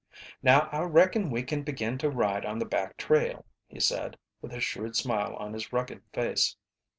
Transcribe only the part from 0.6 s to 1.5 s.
I reckon we